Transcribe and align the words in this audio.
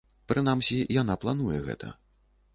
Прынамсі, 0.31 0.79
яна 1.01 1.19
плануе 1.27 1.61
гэта. 1.69 1.93